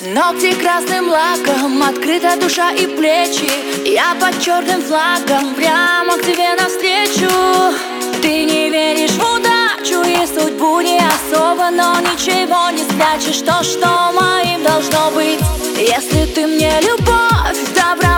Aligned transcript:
Ногти 0.00 0.54
красным 0.54 1.08
лаком, 1.08 1.82
открыта 1.82 2.36
душа 2.40 2.70
и 2.70 2.86
плечи. 2.86 3.50
Я 3.84 4.14
под 4.14 4.40
черным 4.40 4.80
флагом, 4.80 5.56
прямо 5.56 6.16
к 6.16 6.22
тебе 6.22 6.54
навстречу. 6.54 7.28
Ты 8.22 8.44
не 8.44 8.70
веришь 8.70 9.10
в 9.10 9.34
удачу 9.34 10.04
и 10.04 10.24
судьбу 10.24 10.80
не 10.82 11.00
особо 11.00 11.70
Но 11.70 11.96
ничего 11.98 12.70
не 12.70 12.84
спрячешь, 12.84 13.40
то, 13.40 13.64
что 13.64 14.12
моим 14.12 14.62
должно 14.62 15.10
быть. 15.10 15.40
Если 15.76 16.32
ты 16.32 16.46
мне 16.46 16.80
любовь 16.80 17.58
добровольно 17.74 18.17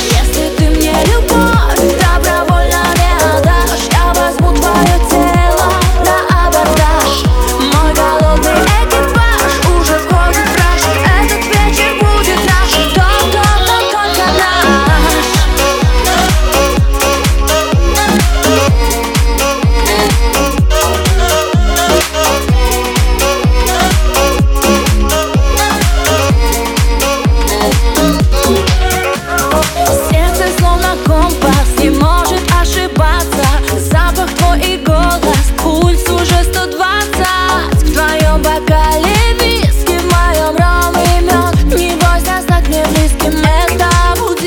Если 0.00 0.56
ты 0.56 0.70
мне 0.70 0.92
любовь 1.06 1.47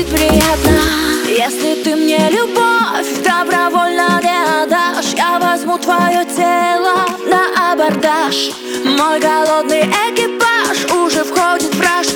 будет 0.02 0.14
приятно. 0.14 0.80
Если 1.28 1.82
ты 1.82 1.96
мне 1.96 2.18
любовь 2.30 3.22
добровольно 3.24 4.20
не 4.22 4.62
отдашь 4.62 5.14
Я 5.16 5.38
возьму 5.38 5.78
твое 5.78 6.24
тело 6.24 7.06
на 7.26 7.72
абордаж. 7.72 8.50
Мой 8.84 9.20
голодный 9.20 9.82
экипаж 9.82 10.84
уже 10.92 11.24
входит 11.24 11.74
в 11.74 11.80
раж 11.80 12.06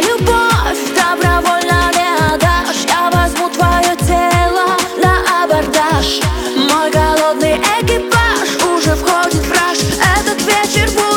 любовь 0.00 0.82
добровольно 0.94 1.90
не 1.94 2.34
отдашь. 2.34 2.84
Я 2.86 3.10
возьму 3.10 3.48
твое 3.50 3.96
тело 4.06 4.76
на 5.02 5.42
абордаж. 5.42 6.20
Мой 6.70 6.90
голодный 6.90 7.56
экипаж 7.80 8.48
уже 8.72 8.94
входит 8.96 9.44
в 9.44 9.52
Этот 9.52 10.40
вечер 10.42 10.88
будет 10.90 11.07